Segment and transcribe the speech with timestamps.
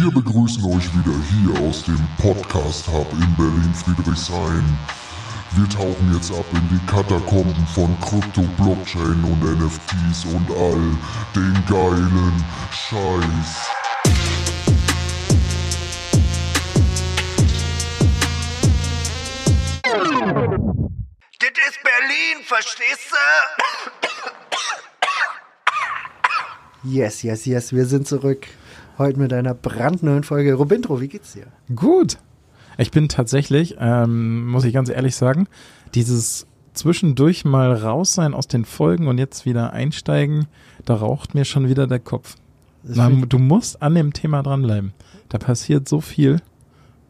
[0.00, 4.64] Wir begrüßen euch wieder hier aus dem Podcast Hub in Berlin-Friedrichshain.
[5.50, 10.96] Wir tauchen jetzt ab in die Katakomben von Krypto, Blockchain und NFTs und all
[11.36, 13.68] den geilen Scheiß.
[21.40, 23.16] Das ist Berlin, verstehst du?
[26.88, 28.46] Yes, yes, yes, wir sind zurück.
[29.00, 30.52] Heute mit einer brandneuen Folge.
[30.52, 31.46] Robintro, wie geht's dir?
[31.74, 32.18] Gut.
[32.76, 35.48] Ich bin tatsächlich, ähm, muss ich ganz ehrlich sagen,
[35.94, 40.48] dieses zwischendurch mal raus sein aus den Folgen und jetzt wieder einsteigen,
[40.84, 42.36] da raucht mir schon wieder der Kopf.
[42.84, 44.92] Find du musst an dem Thema dranbleiben.
[45.30, 46.36] Da passiert so viel.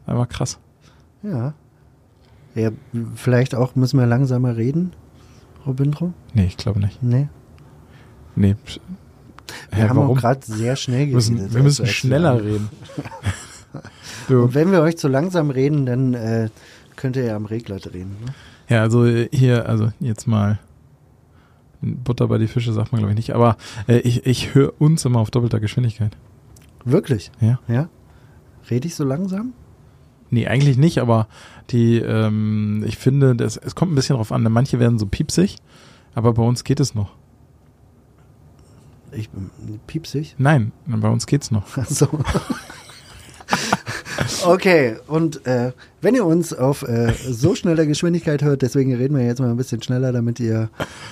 [0.05, 0.59] Aber krass.
[1.23, 1.55] ja.
[2.55, 2.71] Ja,
[3.15, 4.93] vielleicht auch müssen wir langsamer reden,
[5.65, 6.13] Robintro?
[6.33, 7.03] Nee, ich glaube nicht.
[7.03, 7.27] Nee.
[8.37, 8.55] Nee.
[9.71, 10.17] Wir Hä, haben warum?
[10.17, 11.31] auch gerade sehr schnell wir geredet.
[11.31, 12.69] müssen, wir müssen als- als schneller wir- reden.
[14.29, 16.49] Und wenn wir euch zu langsam reden, dann äh,
[16.95, 18.09] könnt ihr ja am Regler drehen.
[18.25, 18.33] Ne?
[18.69, 20.59] Ja, also äh, hier, also jetzt mal
[21.81, 25.03] Butter bei die Fische sagt man glaube ich nicht, aber äh, ich, ich höre uns
[25.05, 26.15] immer auf doppelter Geschwindigkeit.
[26.85, 27.31] Wirklich?
[27.39, 27.59] Ja.
[27.67, 27.89] Ja?
[28.69, 29.53] Rede ich so langsam?
[30.29, 31.27] Nee, eigentlich nicht, aber
[31.71, 34.43] die, ähm, ich finde, das, es kommt ein bisschen drauf an.
[34.43, 35.57] Manche werden so piepsig,
[36.15, 37.11] aber bei uns geht es noch.
[39.11, 39.49] Ich bin
[39.87, 40.35] piepsig.
[40.37, 41.65] Nein, bei uns geht's noch.
[41.77, 42.07] Ach So.
[44.45, 49.25] Okay, und äh, wenn ihr uns auf äh, so schneller Geschwindigkeit hört, deswegen reden wir
[49.25, 50.69] jetzt mal ein bisschen schneller, damit ihr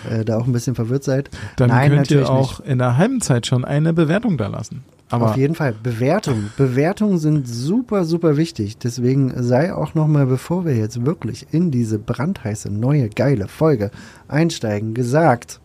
[0.10, 1.30] äh, da auch ein bisschen verwirrt seid.
[1.56, 4.84] Dann Nein, könnt ihr auch in der halben Zeit schon eine Bewertung da lassen.
[5.10, 5.74] Aber Auf jeden Fall.
[5.74, 6.52] Bewertungen.
[6.56, 8.78] Bewertungen sind super, super wichtig.
[8.78, 13.90] Deswegen sei auch nochmal, bevor wir jetzt wirklich in diese brandheiße, neue, geile Folge
[14.28, 15.60] einsteigen, gesagt,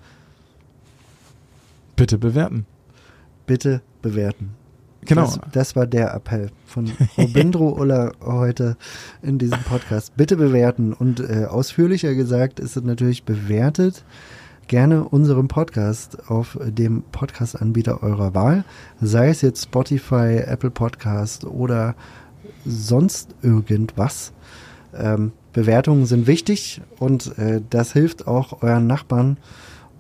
[1.96, 2.66] bitte bewerten.
[3.46, 4.54] bitte bewerten.
[5.06, 5.22] Genau.
[5.22, 8.76] Das, das war der Appell von Robindro Ulla heute
[9.22, 10.16] in diesem Podcast.
[10.16, 10.92] Bitte bewerten.
[10.94, 14.04] Und äh, ausführlicher gesagt ist es natürlich bewertet
[14.66, 18.64] gerne unseren Podcast auf dem Podcast-Anbieter eurer Wahl,
[19.00, 21.94] sei es jetzt Spotify, Apple Podcast oder
[22.64, 24.33] sonst irgendwas.
[24.94, 29.36] Ähm, Bewertungen sind wichtig und äh, das hilft auch euren Nachbarn,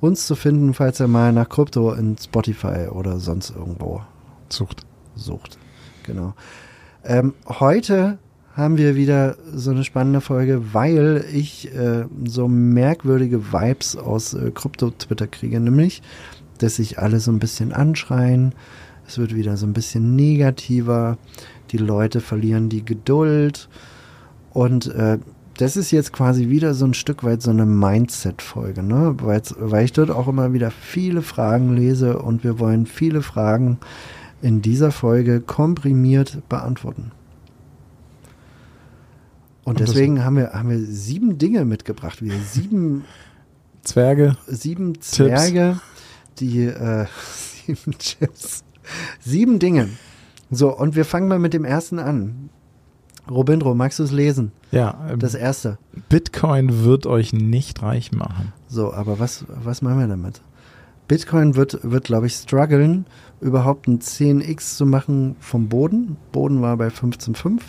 [0.04, 4.02] uns zu finden, falls ihr mal nach Krypto in Spotify oder sonst irgendwo
[4.48, 4.82] Sucht.
[5.16, 5.58] sucht.
[6.04, 6.34] Genau.
[7.04, 8.18] Ähm, heute
[8.54, 14.50] haben wir wieder so eine spannende Folge, weil ich äh, so merkwürdige Vibes aus äh,
[14.50, 16.02] Krypto-Twitter kriege, nämlich,
[16.58, 18.54] dass sich alle so ein bisschen anschreien,
[19.06, 21.18] es wird wieder so ein bisschen negativer,
[21.72, 23.68] die Leute verlieren die Geduld
[24.52, 25.18] und äh,
[25.58, 29.14] das ist jetzt quasi wieder so ein Stück weit so eine Mindset-Folge, ne?
[29.20, 33.78] Weil's- weil ich dort auch immer wieder viele Fragen lese und wir wollen viele Fragen
[34.42, 37.12] in dieser Folge komprimiert beantworten.
[39.64, 43.04] Und Und deswegen haben wir, haben wir sieben Dinge mitgebracht, wieder sieben,
[43.82, 44.36] Zwerge.
[44.46, 45.80] sieben Zwerge,
[46.38, 47.06] die äh,
[47.66, 48.64] sieben Chips,
[49.20, 49.88] sieben Dinge.
[50.50, 52.50] So, und wir fangen mal mit dem ersten an.
[53.30, 54.52] Robindro, magst du es lesen?
[54.70, 55.78] Ja, ähm, Das erste.
[56.08, 58.52] Bitcoin wird euch nicht reich machen.
[58.68, 60.40] So, aber was, was machen wir damit?
[61.08, 63.06] Bitcoin wird, wird glaube ich, strugglen,
[63.40, 66.16] überhaupt ein 10x zu machen vom Boden.
[66.32, 67.60] Boden war bei 15,5.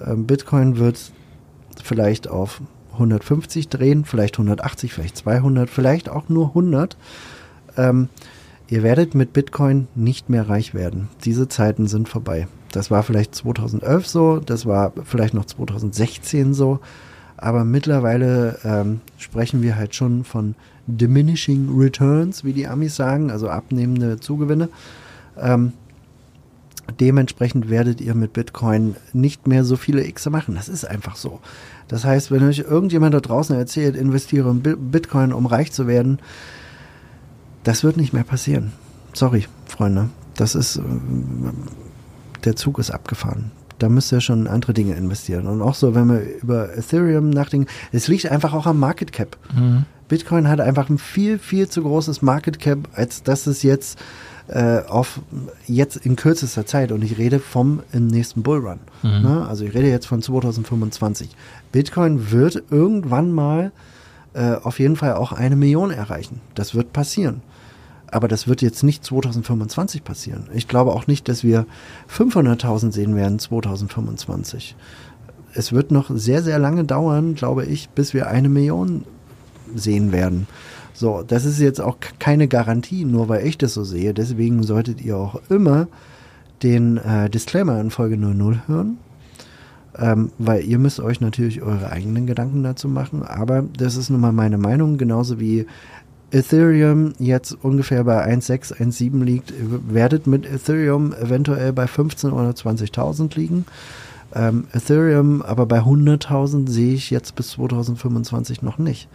[0.00, 1.12] Ähm, Bitcoin wird
[1.82, 2.60] vielleicht auf
[2.94, 6.96] 150 drehen, vielleicht 180, vielleicht 200, vielleicht auch nur 100.
[7.76, 8.08] Ähm,
[8.68, 11.08] ihr werdet mit Bitcoin nicht mehr reich werden.
[11.24, 12.48] Diese Zeiten sind vorbei.
[12.74, 16.80] Das war vielleicht 2011 so, das war vielleicht noch 2016 so,
[17.36, 20.56] aber mittlerweile ähm, sprechen wir halt schon von
[20.88, 24.68] diminishing returns, wie die Amis sagen, also abnehmende Zugewinne.
[25.40, 25.72] Ähm,
[27.00, 30.56] dementsprechend werdet ihr mit Bitcoin nicht mehr so viele X machen.
[30.56, 31.40] Das ist einfach so.
[31.86, 35.86] Das heißt, wenn euch irgendjemand da draußen erzählt, investiere in Bi- Bitcoin, um reich zu
[35.86, 36.18] werden,
[37.62, 38.72] das wird nicht mehr passieren.
[39.12, 40.08] Sorry, Freunde.
[40.34, 41.54] Das ist, ähm,
[42.44, 43.50] der Zug ist abgefahren.
[43.78, 45.46] Da müsst ihr schon in andere Dinge investieren.
[45.46, 49.36] Und auch so, wenn wir über Ethereum nachdenken, es liegt einfach auch am Market Cap.
[50.08, 53.98] Bitcoin hat einfach ein viel, viel zu großes Market Cap, als dass es jetzt
[54.46, 55.20] äh, auf
[55.66, 58.78] jetzt in kürzester Zeit, und ich rede vom im nächsten Bullrun.
[59.22, 59.46] Ne?
[59.48, 61.30] Also ich rede jetzt von 2025.
[61.72, 63.72] Bitcoin wird irgendwann mal
[64.34, 66.40] äh, auf jeden Fall auch eine Million erreichen.
[66.54, 67.40] Das wird passieren.
[68.14, 70.44] Aber das wird jetzt nicht 2025 passieren.
[70.54, 71.66] Ich glaube auch nicht, dass wir
[72.08, 74.76] 500.000 sehen werden 2025.
[75.52, 79.02] Es wird noch sehr, sehr lange dauern, glaube ich, bis wir eine Million
[79.74, 80.46] sehen werden.
[80.92, 84.14] So, das ist jetzt auch keine Garantie, nur weil ich das so sehe.
[84.14, 85.88] Deswegen solltet ihr auch immer
[86.62, 88.98] den äh, Disclaimer in Folge 00 hören.
[89.98, 94.20] Ähm, weil ihr müsst euch natürlich eure eigenen Gedanken dazu machen, aber das ist nun
[94.20, 95.66] mal meine Meinung, genauso wie
[96.34, 99.52] Ethereum jetzt ungefähr bei 1,6, 1,7 liegt,
[99.88, 103.66] werdet mit Ethereum eventuell bei 15.000 oder 20.000 liegen.
[104.34, 109.08] Ähm, Ethereum aber bei 100.000 sehe ich jetzt bis 2025 noch nicht.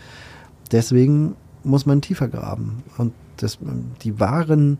[0.71, 1.35] Deswegen
[1.65, 2.83] muss man tiefer graben.
[2.97, 3.57] Und das,
[4.01, 4.77] die wahren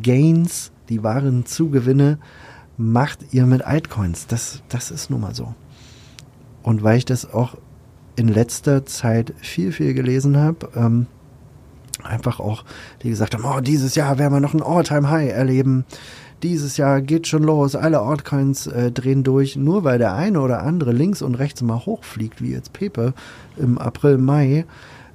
[0.00, 2.18] Gains, die wahren Zugewinne
[2.76, 4.28] macht ihr mit Altcoins.
[4.28, 5.52] Das, das ist nun mal so.
[6.62, 7.56] Und weil ich das auch
[8.14, 11.06] in letzter Zeit viel, viel gelesen habe, ähm,
[12.02, 12.64] einfach auch,
[13.02, 15.84] die gesagt haben, oh, dieses Jahr werden wir noch ein All-Time-High erleben.
[16.42, 20.62] Dieses Jahr geht schon los, alle Altcoins äh, drehen durch, nur weil der eine oder
[20.62, 23.14] andere links und rechts mal hochfliegt, wie jetzt Pepe
[23.56, 24.64] im April, Mai,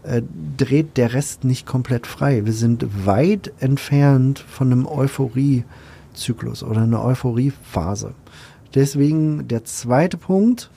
[0.04, 0.22] äh,
[0.56, 2.46] dreht der Rest nicht komplett frei.
[2.46, 8.14] Wir sind weit entfernt von einem Euphorie-Zyklus oder einer Euphoriephase.
[8.74, 10.70] Deswegen der zweite Punkt.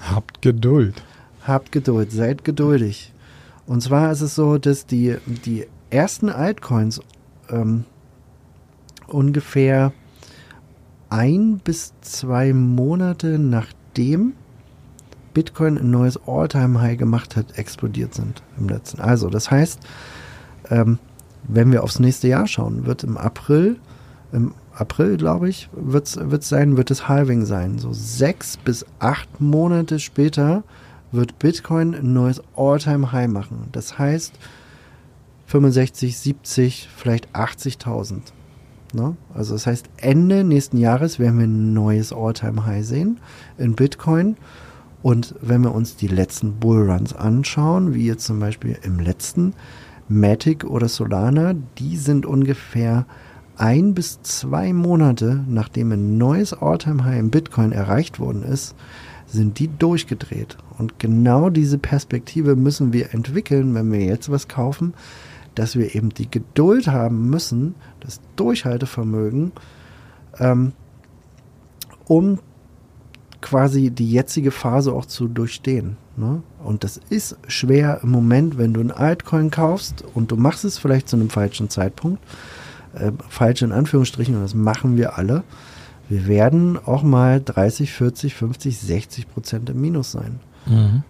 [0.00, 1.02] Habt Geduld.
[1.42, 3.12] Habt Geduld, seid geduldig.
[3.66, 7.00] Und zwar ist es so, dass die, die ersten Altcoins
[7.50, 7.84] ähm,
[9.08, 9.92] ungefähr
[11.08, 14.34] ein bis zwei Monate nachdem
[15.34, 19.00] Bitcoin ein neues All-Time-High gemacht hat, explodiert sind im letzten.
[19.00, 19.80] Also, das heißt,
[20.70, 20.98] ähm,
[21.46, 23.78] wenn wir aufs nächste Jahr schauen, wird im April,
[24.32, 27.78] im April, glaube ich, wird es sein, wird es Halving sein.
[27.78, 30.64] So sechs bis acht Monate später
[31.16, 33.68] wird Bitcoin ein neues All-Time-High machen.
[33.72, 34.34] Das heißt
[35.46, 38.20] 65, 70, vielleicht 80.000.
[38.92, 39.16] Ne?
[39.34, 43.20] Also das heißt, Ende nächsten Jahres werden wir ein neues All-Time-High sehen
[43.58, 44.36] in Bitcoin.
[45.02, 49.54] Und wenn wir uns die letzten Bullruns anschauen, wie jetzt zum Beispiel im letzten
[50.08, 53.06] Matic oder Solana, die sind ungefähr
[53.56, 58.74] ein bis zwei Monate, nachdem ein neues All-Time-High im Bitcoin erreicht worden ist,
[59.26, 60.56] sind die durchgedreht.
[60.78, 64.94] Und genau diese Perspektive müssen wir entwickeln, wenn wir jetzt was kaufen,
[65.54, 69.52] dass wir eben die Geduld haben müssen, das Durchhaltevermögen,
[70.38, 70.72] ähm,
[72.06, 72.38] um
[73.40, 75.96] quasi die jetzige Phase auch zu durchstehen.
[76.16, 76.42] Ne?
[76.62, 80.78] Und das ist schwer im Moment, wenn du ein Altcoin kaufst und du machst es
[80.78, 82.22] vielleicht zu einem falschen Zeitpunkt,
[82.94, 85.42] äh, falsch in Anführungsstrichen, und das machen wir alle,
[86.08, 90.40] wir werden auch mal 30, 40, 50, 60 Prozent im Minus sein.
[90.66, 91.02] Mhm.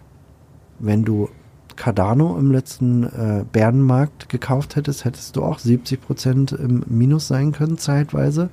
[0.79, 1.29] Wenn du
[1.75, 7.51] Cardano im letzten äh, Bärenmarkt gekauft hättest, hättest du auch 70 Prozent im Minus sein
[7.51, 8.49] können, zeitweise.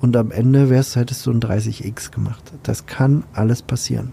[0.00, 2.52] Und am Ende wärst, hättest du ein 30x gemacht.
[2.62, 4.12] Das kann alles passieren.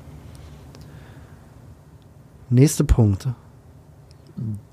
[2.49, 3.27] Nächster Punkt.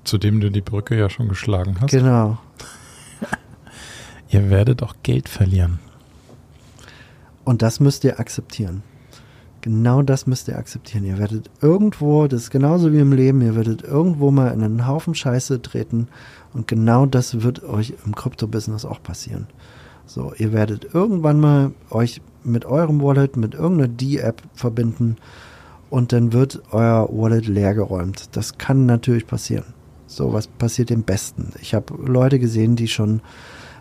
[0.03, 1.91] Zu dem du die Brücke ja schon geschlagen hast.
[1.91, 2.37] Genau.
[4.29, 5.79] Ihr werdet auch Geld verlieren.
[7.43, 8.83] Und das müsst ihr akzeptieren.
[9.61, 11.03] Genau das müsst ihr akzeptieren.
[11.03, 14.87] Ihr werdet irgendwo, das ist genauso wie im Leben, ihr werdet irgendwo mal in einen
[14.87, 16.07] Haufen Scheiße treten
[16.53, 19.47] und genau das wird euch im Krypto-Business auch passieren.
[20.05, 25.17] So, ihr werdet irgendwann mal euch mit eurem Wallet, mit irgendeiner D-App verbinden
[25.89, 28.35] und dann wird euer Wallet leergeräumt.
[28.35, 29.65] Das kann natürlich passieren.
[30.07, 31.51] So, was passiert dem Besten?
[31.61, 33.21] Ich habe Leute gesehen, die schon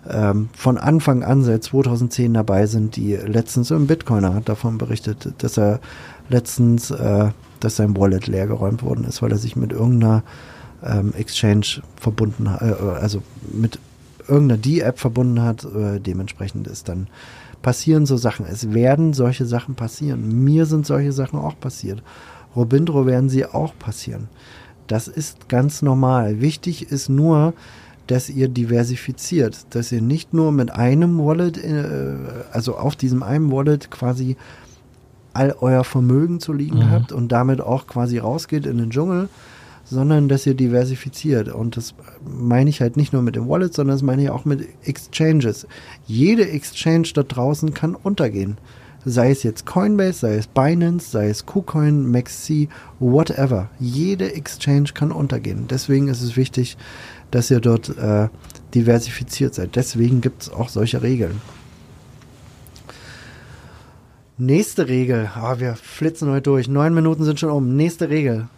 [0.08, 5.34] ähm, von Anfang an seit 2010 dabei sind, die letztens im Bitcoiner hat davon berichtet,
[5.38, 5.80] dass er
[6.28, 7.30] letztens, äh,
[7.60, 10.22] dass sein Wallet leergeräumt worden ist, weil er sich mit irgendeiner
[10.82, 13.78] ähm, Exchange verbunden hat, äh, also mit
[14.26, 17.08] irgendeiner D-App verbunden hat, äh, dementsprechend ist dann
[17.62, 18.46] passieren so Sachen.
[18.46, 20.44] Es werden solche Sachen passieren.
[20.44, 22.02] Mir sind solche Sachen auch passiert.
[22.54, 24.28] Robindro werden sie auch passieren.
[24.86, 26.40] Das ist ganz normal.
[26.40, 27.54] Wichtig ist nur,
[28.08, 32.14] dass ihr diversifiziert, dass ihr nicht nur mit einem Wallet, äh,
[32.50, 34.36] also auf diesem einen Wallet quasi
[35.34, 36.90] all euer Vermögen zu liegen mhm.
[36.90, 39.28] habt und damit auch quasi rausgeht in den Dschungel,
[39.84, 41.48] sondern dass ihr diversifiziert.
[41.48, 44.44] Und das meine ich halt nicht nur mit dem Wallet, sondern das meine ich auch
[44.44, 45.66] mit Exchanges.
[46.06, 48.56] Jede Exchange da draußen kann untergehen.
[49.04, 53.70] Sei es jetzt Coinbase, sei es Binance, sei es KuCoin, MaxC, whatever.
[53.78, 55.66] Jede Exchange kann untergehen.
[55.70, 56.76] Deswegen ist es wichtig,
[57.30, 58.28] dass ihr dort äh,
[58.74, 59.76] diversifiziert seid.
[59.76, 61.40] Deswegen gibt es auch solche Regeln.
[64.36, 65.30] Nächste Regel.
[65.36, 66.68] Oh, wir flitzen heute durch.
[66.68, 67.74] Neun Minuten sind schon um.
[67.74, 68.48] Nächste Regel.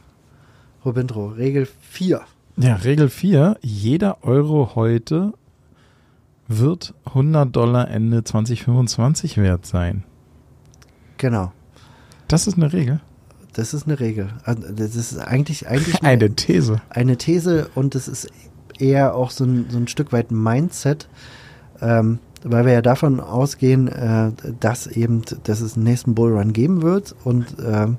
[0.84, 2.20] Robintro, Regel 4.
[2.58, 3.56] Ja, Regel 4.
[3.62, 5.32] Jeder Euro heute
[6.48, 10.04] wird 100 Dollar Ende 2025 wert sein.
[11.16, 11.52] Genau.
[12.28, 13.00] Das ist eine Regel.
[13.54, 14.28] Das ist eine Regel.
[14.44, 16.82] Also, das ist eigentlich, eigentlich eine These.
[16.90, 18.28] Eine These und das ist
[18.80, 21.08] eher auch so ein, so ein Stück weit Mindset.
[21.80, 26.82] Ähm, weil wir ja davon ausgehen, äh, dass eben, dass es einen nächsten Bullrun geben
[26.82, 27.99] wird und ähm,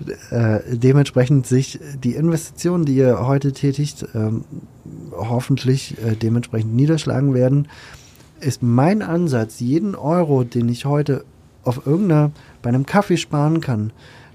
[0.30, 4.44] äh, dementsprechend sich die Investitionen, die ihr heute tätigt, ähm,
[5.12, 7.68] hoffentlich äh, dementsprechend niederschlagen werden,
[8.40, 11.24] ist mein Ansatz, jeden Euro, den ich heute
[11.62, 12.30] auf irgendeiner,
[12.62, 13.92] bei einem Kaffee sparen kann,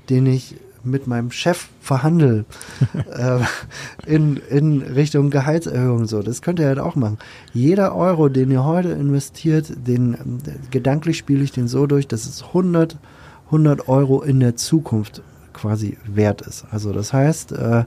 [0.10, 2.46] den ich mit meinem Chef verhandle
[3.12, 3.40] äh,
[4.06, 6.22] in, in Richtung Gehaltserhöhung so.
[6.22, 7.18] Das könnt ihr halt auch machen.
[7.54, 10.18] Jeder Euro, den ihr heute investiert, den
[10.72, 12.98] gedanklich spiele ich den so durch, dass es 100,
[13.48, 15.22] 100 Euro in der Zukunft
[15.54, 16.66] quasi wert ist.
[16.72, 17.84] Also das heißt, äh,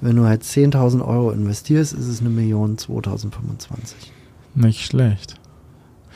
[0.00, 4.10] wenn du halt 10.000 Euro investierst, ist es eine Million 2025.
[4.54, 5.34] Nicht schlecht.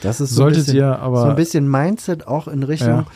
[0.02, 2.88] Das ist so Solltet ein bisschen, ihr aber- so ein bisschen Mindset auch in Richtung,
[2.88, 3.06] Ja.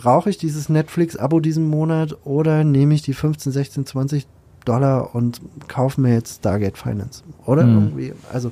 [0.00, 4.26] Brauche ich dieses Netflix-Abo diesen Monat oder nehme ich die 15, 16, 20
[4.64, 7.22] Dollar und kaufe mir jetzt Stargate Finance?
[7.44, 7.74] Oder Mhm.
[7.74, 8.50] irgendwie, also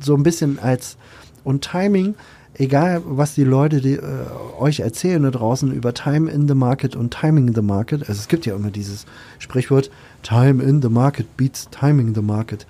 [0.00, 0.96] so ein bisschen als
[1.42, 2.14] und Timing,
[2.54, 4.02] egal was die Leute die, äh,
[4.60, 8.20] euch erzählen da draußen über Time in the Market und Timing in the Market, also
[8.20, 9.06] es gibt ja immer dieses
[9.40, 9.90] Sprichwort,
[10.22, 12.64] Time in the Market beats Timing the Market.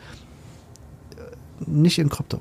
[1.17, 2.41] Äh, Nicht in Krypto.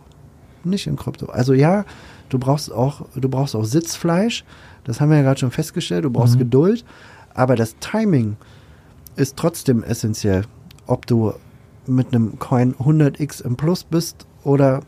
[0.63, 1.25] Nicht in Krypto.
[1.27, 1.83] Also ja,
[2.29, 4.43] du brauchst auch, du brauchst auch Sitzfleisch,
[4.85, 6.39] das haben wir ja gerade schon festgestellt, du brauchst Mhm.
[6.39, 6.85] Geduld,
[7.33, 8.37] aber das Timing
[9.15, 10.43] ist trotzdem essentiell,
[10.87, 11.33] ob du
[11.87, 14.81] mit einem Coin 100x im Plus bist oder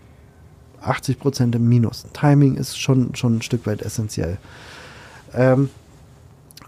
[0.83, 2.05] 80% im Minus.
[2.13, 4.37] Timing ist schon, schon ein Stück weit essentiell.
[5.33, 5.69] Ähm,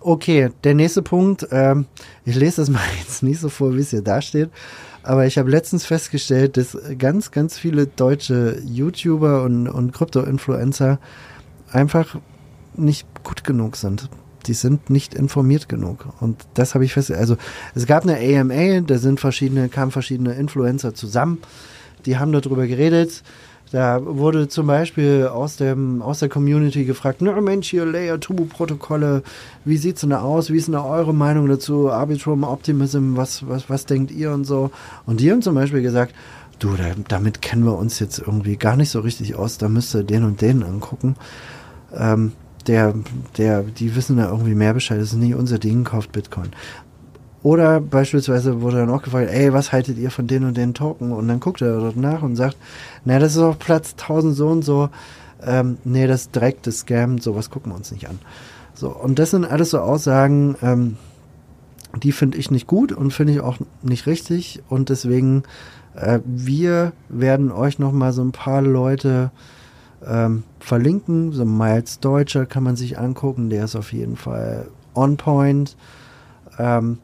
[0.01, 1.85] okay, der nächste Punkt, ähm,
[2.25, 4.49] ich lese das mal jetzt nicht so vor, wie es hier da steht,
[5.03, 10.99] aber ich habe letztens festgestellt, dass ganz, ganz viele deutsche YouTuber und, und Krypto-Influencer
[11.71, 12.17] einfach
[12.79, 14.09] nicht gut genug sind.
[14.45, 16.05] Die sind nicht informiert genug.
[16.19, 17.21] Und das habe ich festgestellt.
[17.21, 17.37] Also
[17.75, 21.39] es gab eine AMA, da sind verschiedene, kamen verschiedene Influencer zusammen,
[22.05, 23.23] die haben darüber geredet.
[23.71, 29.21] Da wurde zum Beispiel aus, dem, aus der Community gefragt, na Mensch, hier Layer-2-Protokolle,
[29.63, 30.49] wie sieht's denn da aus?
[30.49, 31.91] Wie ist denn da eure Meinung dazu?
[31.91, 34.71] Arbitrum, Optimism, was, was, was denkt ihr und so?
[35.05, 36.15] Und die haben zum Beispiel gesagt,
[36.57, 39.93] du, da, damit kennen wir uns jetzt irgendwie gar nicht so richtig aus, da müsst
[39.93, 41.15] ihr den und den angucken.
[41.95, 42.31] Ähm,
[42.67, 42.93] der,
[43.37, 46.49] der, die wissen da irgendwie mehr Bescheid, das ist nicht unser Ding, kauft Bitcoin.
[47.41, 51.13] Oder beispielsweise wurde dann auch gefragt, ey, was haltet ihr von den und den Token?
[51.13, 52.57] Und dann guckt er dort nach und sagt,
[53.05, 54.89] na, das ist auf Platz 1000 so und so.
[55.41, 58.19] Ähm, nee, das ist direkt das Scam, sowas gucken wir uns nicht an.
[58.73, 60.97] So, und das sind alles so Aussagen, ähm,
[62.03, 64.61] die finde ich nicht gut und finde ich auch nicht richtig.
[64.67, 65.43] Und deswegen,
[65.95, 69.31] äh, wir werden euch nochmal so ein paar Leute
[70.07, 71.31] ähm, verlinken.
[71.31, 75.75] So Miles Deutscher kann man sich angucken, der ist auf jeden Fall on point.
[76.57, 76.99] Ähm,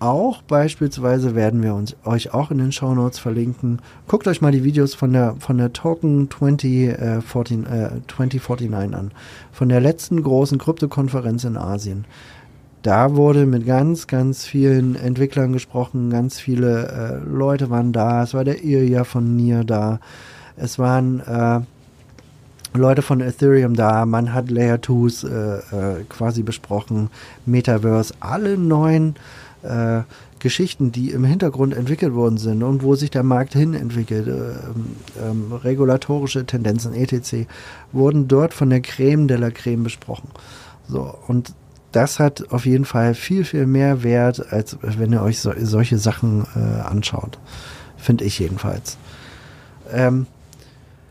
[0.00, 3.80] auch beispielsweise werden wir uns euch auch in den Show Notes verlinken.
[4.06, 8.94] Guckt euch mal die Videos von der von der Token 20, äh, 14, äh, 2049
[8.94, 9.12] an,
[9.52, 12.04] von der letzten großen Kryptokonferenz in Asien.
[12.82, 18.24] Da wurde mit ganz, ganz vielen Entwicklern gesprochen, ganz viele äh, Leute waren da.
[18.24, 20.00] Es war der Ilya von Nier da.
[20.56, 21.60] Es waren äh,
[22.76, 27.08] Leute von Ethereum da, man hat Layer 2s äh, äh, quasi besprochen,
[27.46, 29.14] Metaverse, alle neuen
[29.62, 30.02] äh,
[30.40, 34.96] Geschichten, die im Hintergrund entwickelt worden sind und wo sich der Markt hin entwickelt, ähm,
[35.22, 37.46] ähm, regulatorische Tendenzen, etc.,
[37.92, 40.28] wurden dort von der Creme de la Creme besprochen.
[40.88, 41.54] So, und
[41.92, 45.96] das hat auf jeden Fall viel, viel mehr Wert, als wenn ihr euch so, solche
[45.96, 47.38] Sachen äh, anschaut.
[47.96, 48.98] Finde ich jedenfalls.
[49.92, 50.26] Ähm,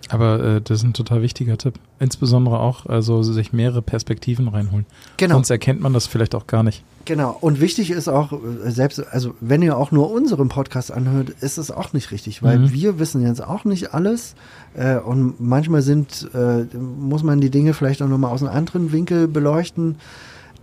[0.09, 1.75] Aber äh, das ist ein total wichtiger Tipp.
[1.99, 4.85] Insbesondere auch, also sich mehrere Perspektiven reinholen.
[5.17, 5.35] genau.
[5.35, 6.83] Sonst erkennt man das vielleicht auch gar nicht.
[7.05, 8.37] Genau, und wichtig ist auch, äh,
[8.71, 12.59] selbst, also wenn ihr auch nur unseren Podcast anhört, ist es auch nicht richtig, weil
[12.59, 12.71] Mhm.
[12.73, 14.35] wir wissen jetzt auch nicht alles
[14.75, 18.91] äh, und manchmal sind, äh, muss man die Dinge vielleicht auch nochmal aus einem anderen
[18.91, 19.95] Winkel beleuchten.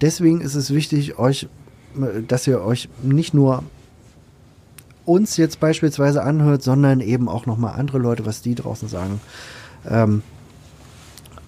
[0.01, 1.45] Deswegen ist es wichtig, euch,
[2.01, 3.63] äh, dass ihr euch nicht nur
[5.05, 9.21] uns jetzt beispielsweise anhört, sondern eben auch nochmal andere Leute, was die draußen sagen.
[9.89, 10.23] Ähm,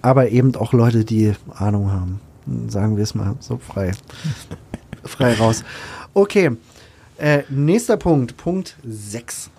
[0.01, 2.19] aber eben auch Leute, die Ahnung haben.
[2.67, 3.91] Sagen wir es mal so frei.
[5.03, 5.63] frei raus.
[6.13, 6.51] Okay.
[7.17, 9.49] Äh, nächster Punkt, Punkt 6.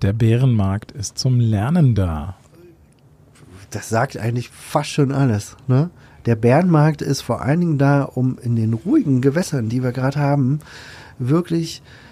[0.00, 2.36] Der Bärenmarkt ist zum Lernen da.
[3.70, 5.56] Das sagt eigentlich fast schon alles.
[5.68, 5.90] Ne?
[6.26, 10.18] Der Bärenmarkt ist vor allen Dingen da, um in den ruhigen Gewässern, die wir gerade
[10.18, 10.58] haben,
[11.18, 12.11] wirklich äh,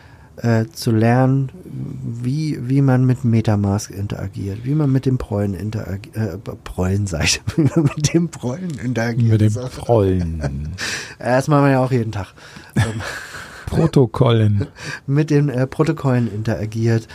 [0.72, 6.38] zu lernen, wie, wie man mit Metamask interagiert, wie man mit dem Prollen interagiert, äh,
[6.64, 9.40] Prollen sag ich, wie man mit dem Prollen interagiert.
[9.40, 9.54] Mit dem.
[9.54, 10.40] Prollen.
[11.18, 12.28] Äh, Das machen wir ja auch jeden Tag.
[12.76, 12.84] Ähm,
[13.66, 14.66] Protokollen.
[15.06, 17.06] mit den äh, Protokollen interagiert,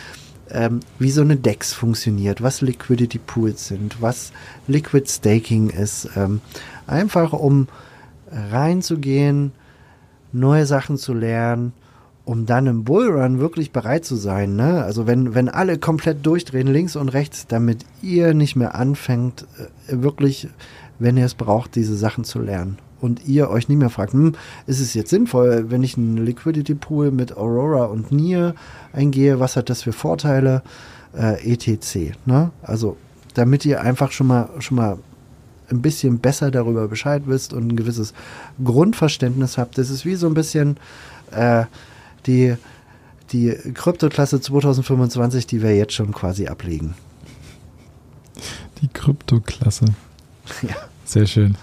[0.51, 4.31] ähm, wie so eine DEX funktioniert, was Liquidity Pools sind, was
[4.67, 6.09] Liquid Staking ist.
[6.15, 6.41] Ähm,
[6.85, 7.67] einfach um
[8.31, 9.51] reinzugehen,
[10.31, 11.73] neue Sachen zu lernen,
[12.25, 14.55] um dann im Bullrun wirklich bereit zu sein.
[14.55, 14.83] Ne?
[14.83, 19.45] Also wenn, wenn alle komplett durchdrehen, links und rechts, damit ihr nicht mehr anfängt,
[19.87, 20.49] äh, wirklich,
[20.97, 22.77] wenn ihr es braucht, diese Sachen zu lernen.
[22.99, 24.33] Und ihr euch nicht mehr fragt, hm,
[24.65, 28.55] ist es jetzt sinnvoll, wenn ich einen Liquidity Pool mit Aurora und Nier
[28.93, 30.63] eingehe, was hat das für Vorteile?
[31.15, 32.17] Äh, etc.
[32.25, 32.51] Ne?
[32.63, 32.97] Also
[33.35, 34.97] damit ihr einfach schon mal, schon mal
[35.69, 38.13] ein bisschen besser darüber Bescheid wisst und ein gewisses
[38.63, 39.77] Grundverständnis habt.
[39.77, 40.77] Das ist wie so ein bisschen
[41.31, 41.65] äh,
[42.27, 42.55] die,
[43.31, 46.95] die Kryptoklasse 2025, die wir jetzt schon quasi ablegen.
[48.81, 49.85] Die Kryptoklasse.
[50.61, 50.75] Ja.
[51.05, 51.55] Sehr schön.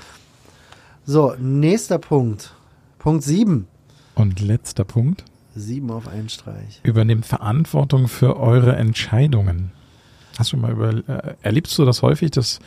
[1.05, 2.53] So, nächster Punkt.
[2.99, 3.69] Punkt 7.
[4.17, 5.25] Und letzter Punkt.
[5.55, 6.81] 7 auf einen Streich.
[6.83, 9.73] Übernehmt Verantwortung für eure Entscheidungen.
[10.39, 12.59] Hast du mal über, äh, erlebst du das häufig, dass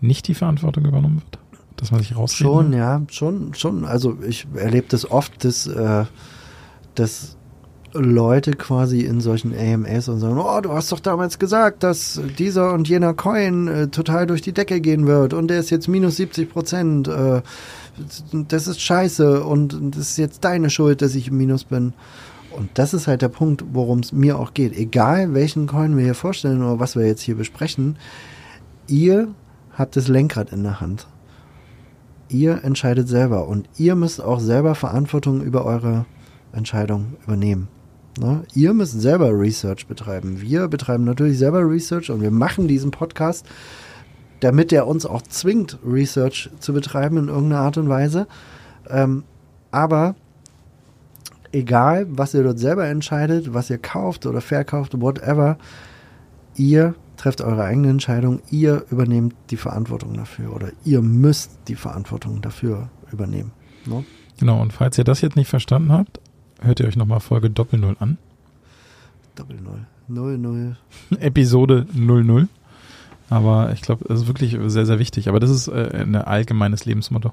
[0.00, 1.38] nicht die Verantwortung übernommen wird?
[1.76, 3.84] Dass man sich rausreden Schon, ja, schon, schon.
[3.84, 6.04] Also ich erlebe das oft, dass, äh,
[6.94, 7.36] dass
[7.92, 12.72] Leute quasi in solchen AMAs und sagen, oh, du hast doch damals gesagt, dass dieser
[12.72, 16.16] und jener Coin äh, total durch die Decke gehen wird und der ist jetzt minus
[16.16, 17.08] 70 Prozent.
[17.08, 17.42] Äh,
[18.32, 21.92] das ist scheiße und das ist jetzt deine Schuld, dass ich im Minus bin.
[22.50, 24.76] Und das ist halt der Punkt, worum es mir auch geht.
[24.76, 27.96] Egal welchen Coin wir hier vorstellen oder was wir jetzt hier besprechen,
[28.86, 29.28] ihr
[29.76, 31.06] habt das Lenkrad in der Hand.
[32.28, 36.06] Ihr entscheidet selber und ihr müsst auch selber Verantwortung über eure
[36.52, 37.68] Entscheidung übernehmen.
[38.20, 38.44] Ne?
[38.54, 40.42] Ihr müsst selber Research betreiben.
[40.42, 43.46] Wir betreiben natürlich selber Research und wir machen diesen Podcast,
[44.40, 48.26] damit er uns auch zwingt, Research zu betreiben in irgendeiner Art und Weise.
[48.90, 49.24] Ähm,
[49.70, 50.16] aber
[51.52, 55.56] egal, was ihr dort selber entscheidet, was ihr kauft oder verkauft, whatever,
[56.56, 62.42] ihr trefft eure eigene Entscheidung, ihr übernehmt die Verantwortung dafür oder ihr müsst die Verantwortung
[62.42, 63.52] dafür übernehmen.
[63.86, 64.04] Ne?
[64.38, 66.19] Genau, und falls ihr das jetzt nicht verstanden habt,
[66.60, 68.18] hört ihr euch nochmal Folge Doppel Null an.
[69.34, 69.86] Doppel Null.
[70.08, 70.76] Null, Null.
[71.20, 72.48] Episode 00.
[73.28, 75.28] Aber ich glaube, das ist wirklich sehr, sehr wichtig.
[75.28, 77.30] Aber das ist äh, ein allgemeines Lebensmotto.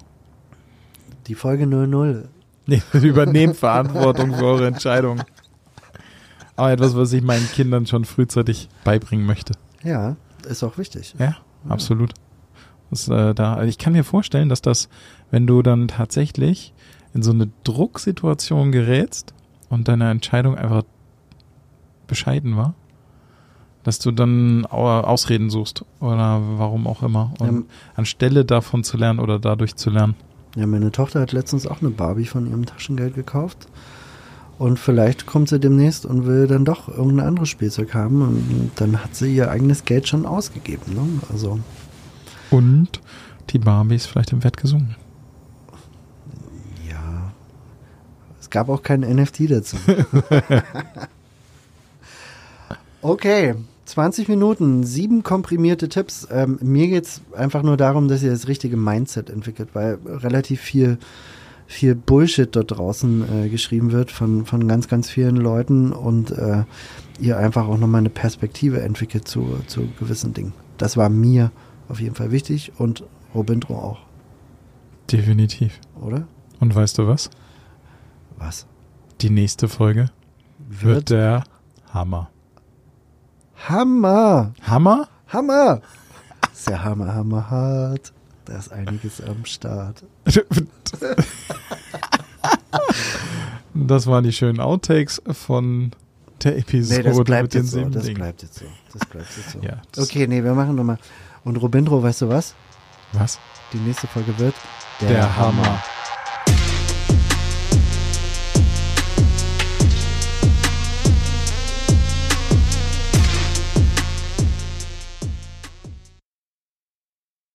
[1.27, 2.29] Die Folge 00.
[2.69, 5.23] Nee, übernehmt Verantwortung für eure Entscheidungen.
[6.57, 9.53] Aber etwas, was ich meinen Kindern schon frühzeitig beibringen möchte.
[9.85, 10.17] Ja,
[10.49, 11.15] ist auch wichtig.
[11.17, 11.37] Ja,
[11.69, 12.13] absolut.
[12.89, 14.89] Das, äh, da, ich kann mir vorstellen, dass das,
[15.31, 16.73] wenn du dann tatsächlich
[17.13, 19.33] in so eine Drucksituation gerätst
[19.69, 20.83] und deine Entscheidung einfach
[22.07, 22.73] bescheiden war,
[23.83, 27.33] dass du dann au- Ausreden suchst oder warum auch immer.
[27.39, 27.65] Und Ähm.
[27.95, 30.15] anstelle davon zu lernen oder dadurch zu lernen.
[30.55, 33.67] Ja, meine Tochter hat letztens auch eine Barbie von ihrem Taschengeld gekauft.
[34.57, 38.23] Und vielleicht kommt sie demnächst und will dann doch irgendein anderes Spielzeug haben.
[38.23, 40.95] Und dann hat sie ihr eigenes Geld schon ausgegeben.
[40.95, 41.01] Ne?
[41.31, 41.59] Also,
[42.49, 43.01] Und
[43.51, 44.95] die Barbie ist vielleicht im Wert gesunken.
[46.89, 47.31] ja.
[48.47, 49.75] Es gab auch kein NFT dazu.
[53.01, 56.25] okay, 20 Minuten, sieben komprimierte Tipps.
[56.31, 60.61] Ähm, mir geht es einfach nur darum, dass ihr das richtige Mindset entwickelt, weil relativ
[60.61, 60.97] viel,
[61.65, 66.63] viel Bullshit dort draußen äh, geschrieben wird von, von ganz, ganz vielen Leuten und äh,
[67.19, 70.53] ihr einfach auch nochmal eine Perspektive entwickelt zu, zu gewissen Dingen.
[70.77, 71.51] Das war mir
[71.89, 73.03] auf jeden Fall wichtig und
[73.35, 73.99] Robintro auch,
[75.11, 75.81] Definitiv.
[75.99, 76.29] oder?
[76.61, 77.29] Und weißt du was?
[78.37, 78.65] Was?
[79.21, 80.09] Die nächste Folge
[80.67, 81.43] wird der
[81.93, 82.29] Hammer.
[83.67, 84.53] Hammer!
[84.61, 85.07] Hammer?
[85.27, 85.81] Hammer!
[86.53, 88.13] Ist ja Hammer, Hammer hart.
[88.45, 90.03] Da ist einiges am Start.
[93.73, 95.91] Das waren die schönen Outtakes von
[96.43, 97.77] der Episode Nee, das bleibt mit den jetzt so.
[97.77, 98.15] sieben Das Dingen.
[98.17, 98.65] bleibt jetzt so.
[98.93, 99.59] Das bleibt jetzt so.
[99.59, 100.97] Ja, okay, nee, wir machen nochmal.
[101.43, 102.55] Und Robindro, weißt du was?
[103.13, 103.39] Was?
[103.73, 104.55] Die nächste Folge wird
[105.01, 105.81] Der Hammer.